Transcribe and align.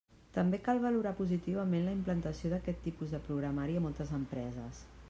També 0.35 0.59
cal 0.67 0.79
valorar 0.85 1.11
positivament 1.19 1.85
la 1.89 1.95
implantació 1.99 2.53
d'aquest 2.55 2.83
tipus 2.87 3.17
de 3.17 3.21
programari 3.29 3.79
a 3.83 3.87
moltes 3.89 4.19
empreses. 4.23 4.87